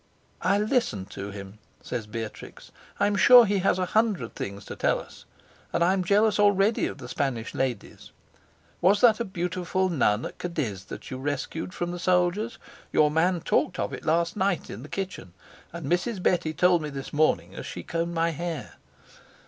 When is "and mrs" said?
15.71-16.23